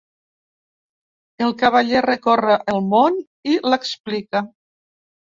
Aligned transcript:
El 1.47 1.51
cavaller 1.59 1.99
recorre 2.05 2.55
el 2.73 2.79
món 2.93 3.19
i 3.51 3.57
l’explica. 3.73 4.41